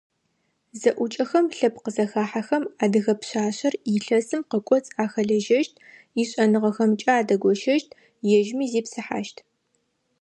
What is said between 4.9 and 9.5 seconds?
ахэлэжьэщт, ишӏэныгъэхэмкӏэ адэгощэщт, ежьми зипсыхьащт.